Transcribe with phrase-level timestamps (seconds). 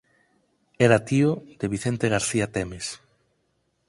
[0.87, 1.29] Era tío
[1.59, 2.87] de Vicente García Temes.